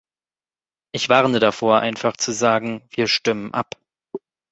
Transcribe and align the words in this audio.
Ich 0.95 1.09
warne 1.09 1.37
davor, 1.39 1.81
einfach 1.81 2.17
zu 2.17 2.31
sagen, 2.31 2.81
wir 2.89 3.05
stimmen 3.05 3.53
ab. 3.53 3.75